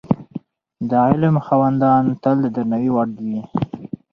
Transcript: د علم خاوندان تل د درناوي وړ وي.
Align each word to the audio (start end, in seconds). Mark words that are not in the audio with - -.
د 0.89 0.91
علم 1.07 1.35
خاوندان 1.47 2.03
تل 2.21 2.37
د 2.43 2.45
درناوي 2.55 2.89
وړ 2.93 3.09
وي. 3.25 3.41